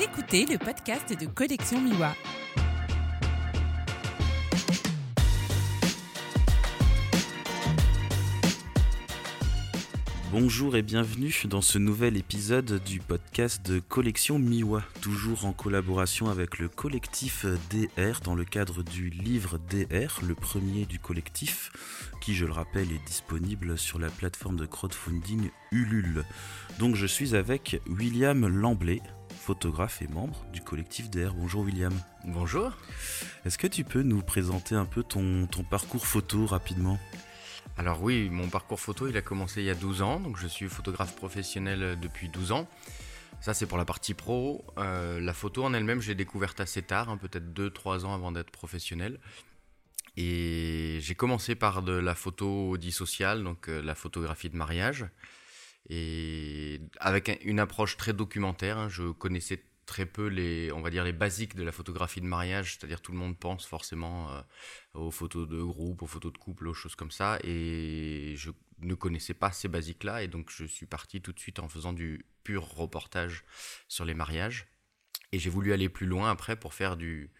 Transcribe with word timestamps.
Écoutez 0.00 0.46
le 0.46 0.58
podcast 0.58 1.12
de 1.18 1.26
Collection 1.26 1.80
Miwa. 1.80 2.14
Bonjour 10.32 10.76
et 10.76 10.82
bienvenue 10.82 11.34
dans 11.44 11.60
ce 11.60 11.78
nouvel 11.78 12.16
épisode 12.16 12.82
du 12.84 13.00
podcast 13.00 13.64
de 13.70 13.80
Collection 13.80 14.38
Miwa, 14.38 14.82
toujours 15.02 15.44
en 15.44 15.52
collaboration 15.52 16.30
avec 16.30 16.58
le 16.58 16.68
collectif 16.68 17.44
DR 17.70 18.20
dans 18.24 18.34
le 18.34 18.44
cadre 18.44 18.82
du 18.82 19.10
livre 19.10 19.58
DR, 19.58 20.20
le 20.26 20.34
premier 20.34 20.86
du 20.86 20.98
collectif, 20.98 21.70
qui 22.22 22.34
je 22.34 22.46
le 22.46 22.52
rappelle 22.52 22.90
est 22.92 23.06
disponible 23.06 23.76
sur 23.76 23.98
la 23.98 24.08
plateforme 24.08 24.56
de 24.56 24.64
crowdfunding 24.64 25.50
Ulule. 25.70 26.24
Donc 26.78 26.96
je 26.96 27.06
suis 27.06 27.36
avec 27.36 27.82
William 27.86 28.46
Lamblay, 28.46 29.02
photographe 29.42 30.00
et 30.02 30.06
membre 30.06 30.46
du 30.52 30.60
collectif 30.60 31.10
DR. 31.10 31.34
Bonjour 31.34 31.62
William. 31.62 31.92
Bonjour. 32.24 32.70
Est-ce 33.44 33.58
que 33.58 33.66
tu 33.66 33.82
peux 33.82 34.02
nous 34.02 34.22
présenter 34.22 34.76
un 34.76 34.84
peu 34.84 35.02
ton, 35.02 35.48
ton 35.48 35.64
parcours 35.64 36.06
photo 36.06 36.46
rapidement? 36.46 36.96
Alors 37.76 38.00
oui, 38.02 38.30
mon 38.30 38.48
parcours 38.48 38.78
photo, 38.78 39.08
il 39.08 39.16
a 39.16 39.20
commencé 39.20 39.60
il 39.60 39.66
y 39.66 39.70
a 39.70 39.74
12 39.74 40.00
ans, 40.02 40.20
donc 40.20 40.38
je 40.38 40.46
suis 40.46 40.68
photographe 40.68 41.16
professionnel 41.16 41.98
depuis 42.00 42.28
12 42.28 42.52
ans. 42.52 42.68
Ça 43.40 43.52
c'est 43.52 43.66
pour 43.66 43.78
la 43.78 43.84
partie 43.84 44.14
pro. 44.14 44.64
Euh, 44.78 45.20
la 45.20 45.32
photo 45.32 45.64
en 45.64 45.74
elle-même, 45.74 46.00
j'ai 46.00 46.14
découvert 46.14 46.54
assez 46.58 46.82
tard, 46.82 47.10
hein, 47.10 47.16
peut-être 47.16 47.52
2-3 47.52 48.04
ans 48.04 48.14
avant 48.14 48.30
d'être 48.30 48.52
professionnel. 48.52 49.18
Et 50.16 50.98
j'ai 51.00 51.16
commencé 51.16 51.56
par 51.56 51.82
de 51.82 51.94
la 51.94 52.14
photo 52.14 52.76
dissociale, 52.76 53.42
donc 53.42 53.68
euh, 53.68 53.82
la 53.82 53.96
photographie 53.96 54.50
de 54.50 54.56
mariage. 54.56 55.06
Et 55.88 56.80
avec 57.00 57.40
une 57.44 57.58
approche 57.58 57.96
très 57.96 58.12
documentaire, 58.12 58.78
hein, 58.78 58.88
je 58.88 59.10
connaissais 59.10 59.64
très 59.86 60.06
peu 60.06 60.26
les, 60.26 60.72
on 60.72 60.80
va 60.80 60.90
dire 60.90 61.04
les 61.04 61.12
basiques 61.12 61.54
de 61.54 61.62
la 61.62 61.72
photographie 61.72 62.20
de 62.20 62.26
mariage, 62.26 62.72
c'est-à-dire 62.74 63.00
tout 63.00 63.12
le 63.12 63.18
monde 63.18 63.38
pense 63.38 63.66
forcément 63.66 64.30
euh, 64.30 64.40
aux 64.94 65.10
photos 65.10 65.48
de 65.48 65.60
groupe, 65.62 66.02
aux 66.02 66.06
photos 66.06 66.32
de 66.32 66.38
couple, 66.38 66.68
aux 66.68 66.74
choses 66.74 66.94
comme 66.94 67.10
ça, 67.10 67.38
et 67.42 68.34
je 68.36 68.50
ne 68.80 68.94
connaissais 68.94 69.34
pas 69.34 69.52
ces 69.52 69.68
basiques-là, 69.68 70.22
et 70.22 70.28
donc 70.28 70.50
je 70.50 70.64
suis 70.64 70.86
parti 70.86 71.20
tout 71.20 71.32
de 71.32 71.40
suite 71.40 71.58
en 71.58 71.68
faisant 71.68 71.92
du 71.92 72.24
pur 72.44 72.64
reportage 72.64 73.44
sur 73.88 74.04
les 74.04 74.14
mariages, 74.14 74.68
et 75.32 75.38
j'ai 75.38 75.50
voulu 75.50 75.72
aller 75.72 75.88
plus 75.88 76.06
loin 76.06 76.30
après 76.30 76.56
pour 76.56 76.74
faire 76.74 76.96
du, 76.96 77.30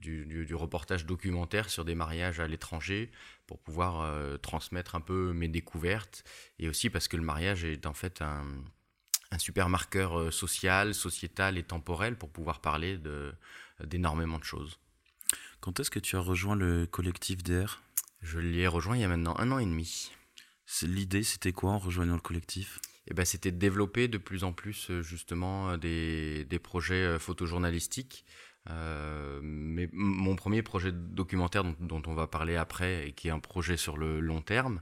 du, 0.00 0.54
reportage 0.54 1.06
documentaire 1.06 1.70
sur 1.70 1.84
des 1.84 1.94
mariages 1.94 2.40
à 2.40 2.46
l'étranger 2.46 3.10
pour 3.46 3.58
pouvoir 3.58 4.02
euh, 4.02 4.36
transmettre 4.36 4.94
un 4.94 5.00
peu 5.00 5.32
mes 5.32 5.48
découvertes 5.48 6.24
et 6.58 6.68
aussi 6.68 6.90
parce 6.90 7.08
que 7.08 7.16
le 7.16 7.22
mariage 7.22 7.64
est 7.64 7.86
en 7.86 7.94
fait 7.94 8.22
un, 8.22 8.44
un 9.30 9.38
super 9.38 9.68
marqueur 9.68 10.18
euh, 10.18 10.30
social, 10.30 10.94
sociétal 10.94 11.58
et 11.58 11.62
temporel 11.62 12.16
pour 12.16 12.30
pouvoir 12.30 12.60
parler 12.60 12.98
d'énormément 13.84 14.38
de, 14.38 14.44
choses. 14.44 14.78
Quand 15.60 15.78
est-ce 15.78 15.90
que 15.90 15.98
tu 15.98 16.16
as 16.16 16.20
rejoint 16.20 16.56
le 16.56 16.86
collectif 16.86 17.42
DR 17.42 17.80
Je 18.22 18.38
l'ai 18.38 18.66
rejoint 18.66 18.96
il 18.96 19.00
y 19.00 19.04
a 19.04 19.08
maintenant 19.08 19.36
un 19.38 19.52
an 19.52 19.58
et 19.58 19.66
demi. 19.66 20.10
L'idée, 20.82 21.24
c'était 21.24 21.52
quoi 21.52 21.72
en 21.72 21.78
rejoignant 21.78 22.14
le 22.14 22.20
collectif? 22.20 22.78
Eh 23.08 23.14
ben, 23.14 23.24
C'était 23.24 23.50
de 23.50 23.58
développer 23.58 24.08
de 24.08 24.18
plus 24.18 24.44
en 24.44 24.52
plus 24.52 24.90
euh, 24.90 25.02
justement 25.02 25.76
des, 25.76 26.44
des 26.44 26.58
projets 26.58 27.18
photojournalistiques. 27.18 28.24
Mais 28.66 29.88
mon 29.92 30.36
premier 30.36 30.62
projet 30.62 30.92
documentaire 30.92 31.64
dont, 31.80 32.02
on 32.06 32.14
va 32.14 32.26
parler 32.26 32.56
après, 32.56 33.08
et 33.08 33.12
qui 33.12 33.28
est 33.28 33.32
un 33.32 33.40
projet 33.40 33.76
sur 33.76 33.96
le 33.96 34.20
long 34.20 34.42
terme, 34.42 34.80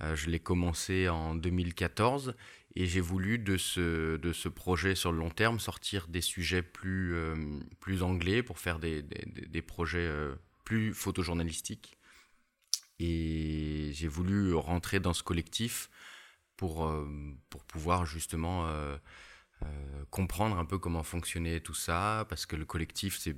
je 0.00 0.30
l'ai 0.30 0.40
commencé 0.40 1.08
en 1.08 1.34
2014 1.34 2.34
et 2.76 2.86
j'ai 2.86 3.00
voulu 3.00 3.38
de 3.38 3.56
ce, 3.56 4.18
de 4.18 4.32
ce 4.34 4.50
projet 4.50 4.94
sur 4.94 5.10
le 5.10 5.18
long 5.18 5.30
terme 5.30 5.58
sortir 5.58 6.06
des 6.08 6.20
sujets 6.20 6.60
plus, 6.60 7.14
euh, 7.14 7.34
plus 7.80 8.02
anglais 8.02 8.42
pour 8.42 8.58
faire 8.58 8.78
des, 8.78 9.02
des, 9.02 9.24
des 9.46 9.62
projets 9.62 10.06
euh, 10.06 10.34
plus 10.64 10.92
photojournalistiques. 10.92 11.96
Et 12.98 13.90
j'ai 13.94 14.08
voulu 14.08 14.54
rentrer 14.54 15.00
dans 15.00 15.14
ce 15.14 15.22
collectif 15.22 15.88
pour, 16.58 16.86
euh, 16.86 17.08
pour 17.48 17.64
pouvoir 17.64 18.04
justement 18.04 18.68
comprendre 20.10 20.58
un 20.58 20.64
peu 20.64 20.78
comment 20.78 21.02
fonctionnait 21.02 21.60
tout 21.60 21.74
ça, 21.74 22.26
parce 22.28 22.46
que 22.46 22.56
le 22.56 22.64
collectif, 22.64 23.18
c'est 23.18 23.36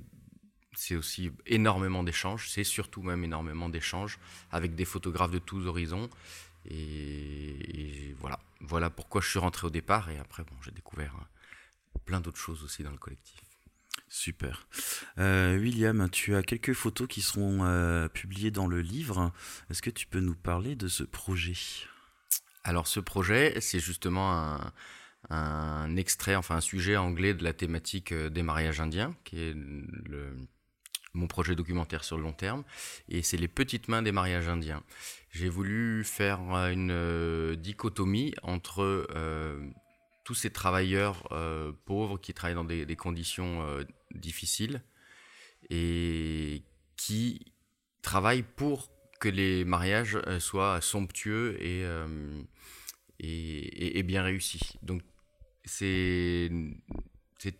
c'est 0.75 0.95
aussi 0.95 1.31
énormément 1.45 2.03
d'échanges, 2.03 2.49
c'est 2.49 2.63
surtout 2.63 3.01
même 3.01 3.23
énormément 3.23 3.67
d'échanges 3.67 4.17
avec 4.51 4.75
des 4.75 4.85
photographes 4.85 5.31
de 5.31 5.39
tous 5.39 5.65
horizons. 5.65 6.09
Et, 6.69 8.15
voilà, 8.19 8.39
voilà 8.61 8.89
pourquoi 8.89 9.21
je 9.21 9.29
suis 9.29 9.39
rentré 9.39 9.67
au 9.67 9.69
départ. 9.69 10.09
Et 10.09 10.17
après, 10.17 10.43
bon, 10.43 10.55
j'ai 10.63 10.71
découvert 10.71 11.15
hein, 11.15 11.27
plein 12.05 12.21
d'autres 12.21 12.39
choses 12.39 12.63
aussi 12.63 12.83
dans 12.83 12.91
le 12.91 12.97
collectif. 12.97 13.41
Super. 14.07 14.67
Euh, 15.17 15.57
William, 15.59 16.09
tu 16.09 16.35
as 16.35 16.43
quelques 16.43 16.73
photos 16.73 17.07
qui 17.07 17.21
seront 17.21 17.63
euh, 17.63 18.07
publiées 18.07 18.51
dans 18.51 18.67
le 18.67 18.81
livre. 18.81 19.31
Est-ce 19.69 19.81
que 19.81 19.89
tu 19.89 20.07
peux 20.07 20.19
nous 20.19 20.35
parler 20.35 20.75
de 20.75 20.87
ce 20.87 21.03
projet? 21.03 21.57
Alors 22.63 22.87
ce 22.87 22.99
projet, 22.99 23.59
c'est 23.61 23.79
justement 23.79 24.31
un, 24.31 24.73
un, 25.29 25.95
extrait, 25.95 26.35
enfin 26.35 26.57
un 26.57 26.61
sujet 26.61 26.95
anglais 26.95 27.33
de 27.33 27.43
la 27.43 27.53
thématique 27.53 28.11
euh, 28.11 28.29
des 28.29 28.43
mariages 28.43 28.79
indiens, 28.79 29.15
qui 29.23 29.39
est 29.39 29.55
mon 31.13 31.27
projet 31.27 31.55
documentaire 31.55 32.03
sur 32.03 32.17
le 32.17 32.23
long 32.23 32.33
terme, 32.33 32.63
et 33.07 33.21
c'est 33.21 33.37
les 33.37 33.47
petites 33.47 33.87
mains 33.87 34.01
des 34.01 34.11
mariages 34.11 34.47
indiens. 34.47 34.83
J'ai 35.31 35.49
voulu 35.49 36.03
faire 36.03 36.39
une 36.67 36.91
euh, 36.91 37.55
dichotomie 37.55 38.33
entre 38.43 39.07
euh, 39.15 39.59
tous 40.23 40.35
ces 40.35 40.49
travailleurs 40.49 41.27
euh, 41.31 41.71
pauvres 41.85 42.17
qui 42.17 42.33
travaillent 42.33 42.55
dans 42.55 42.63
des, 42.63 42.95
conditions 42.95 43.65
difficiles 44.13 44.81
et 45.69 46.63
qui 46.95 47.53
travaillent 48.01 48.43
pour 48.43 48.89
que 49.19 49.29
les 49.29 49.65
mariages 49.65 50.17
soient 50.39 50.81
somptueux 50.81 51.57
et, 51.61 51.85
et, 53.19 53.99
et 53.99 54.03
bien 54.03 54.23
réussis. 54.23 54.77
Donc 54.81 55.01
c'est 55.65 56.49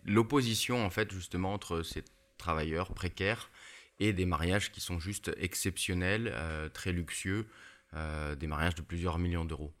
l'opposition 0.04 0.84
en 0.84 0.90
fait 0.90 1.12
justement 1.12 1.54
entre 1.54 1.82
ces 1.82 2.04
travailleurs 2.38 2.92
précaires 2.92 3.50
et 3.98 4.12
des 4.12 4.24
mariages 4.24 4.72
qui 4.72 4.80
sont 4.80 4.98
juste 4.98 5.30
exceptionnels, 5.36 6.32
euh, 6.34 6.68
très 6.68 6.92
luxueux, 6.92 7.46
euh, 7.94 8.34
des 8.34 8.46
mariages 8.46 8.74
de 8.74 8.82
plusieurs 8.82 9.18
millions 9.18 9.44
d'euros. 9.44 9.72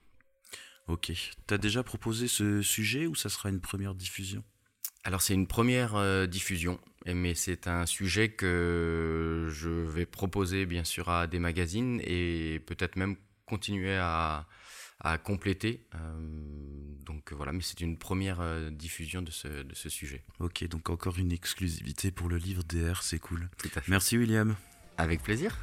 Ok. 0.88 1.12
Tu 1.46 1.54
as 1.54 1.58
déjà 1.58 1.82
proposé 1.82 2.28
ce 2.28 2.62
sujet 2.62 3.06
ou 3.06 3.14
ça 3.14 3.28
sera 3.28 3.48
une 3.48 3.60
première 3.60 3.94
diffusion? 3.94 4.44
Alors 5.04 5.22
c'est 5.22 5.32
une 5.32 5.46
première 5.46 5.96
euh, 5.96 6.26
diffusion, 6.26 6.78
mais 7.06 7.34
c'est 7.34 7.66
un 7.66 7.86
sujet 7.86 8.28
que 8.28 9.48
je 9.50 9.70
vais 9.70 10.04
proposer 10.04 10.66
bien 10.66 10.84
sûr 10.84 11.08
à 11.08 11.26
des 11.26 11.38
magazines 11.38 12.02
et 12.04 12.60
peut-être 12.66 12.96
même 12.96 13.16
continuer 13.46 13.96
à, 13.96 14.46
à 15.00 15.18
compléter. 15.18 15.80
Euh, 15.94 15.98
donc 17.06 17.32
voilà, 17.32 17.52
mais 17.52 17.62
c'est 17.62 17.80
une 17.80 17.96
première 17.96 18.40
euh, 18.40 18.70
diffusion 18.70 19.22
de 19.22 19.30
ce, 19.30 19.48
de 19.48 19.74
ce 19.74 19.88
sujet. 19.88 20.22
Ok, 20.38 20.66
donc 20.68 20.90
encore 20.90 21.18
une 21.18 21.32
exclusivité 21.32 22.10
pour 22.10 22.28
le 22.28 22.36
livre 22.36 22.62
DR, 22.64 23.02
c'est 23.02 23.18
cool. 23.18 23.48
Merci 23.88 24.18
William. 24.18 24.54
Avec 24.98 25.22
plaisir. 25.22 25.56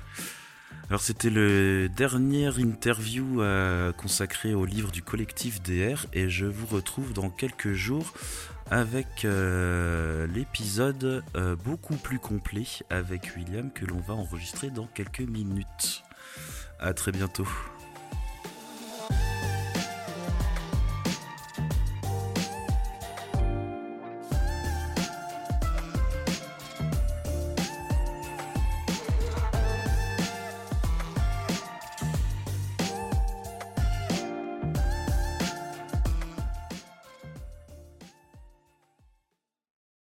Alors 0.89 1.01
c'était 1.01 1.29
le 1.29 1.87
dernier 1.95 2.59
interview 2.59 3.41
euh, 3.41 3.93
consacré 3.93 4.53
au 4.53 4.65
livre 4.65 4.91
du 4.91 5.01
collectif 5.01 5.61
DR 5.61 6.05
et 6.11 6.29
je 6.29 6.45
vous 6.45 6.65
retrouve 6.65 7.13
dans 7.13 7.29
quelques 7.29 7.73
jours 7.73 8.13
avec 8.69 9.25
l'épisode 10.33 11.23
beaucoup 11.63 11.95
plus 11.95 12.19
complet 12.19 12.65
avec 12.89 13.31
William 13.37 13.71
que 13.71 13.85
l'on 13.85 14.01
va 14.01 14.13
enregistrer 14.13 14.71
dans 14.71 14.87
quelques 14.87 15.21
minutes. 15.21 16.03
À 16.77 16.93
très 16.93 17.13
bientôt. 17.13 17.47